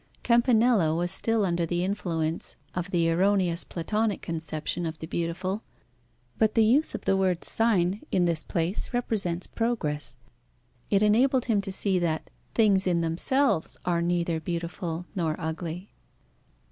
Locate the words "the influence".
1.63-2.55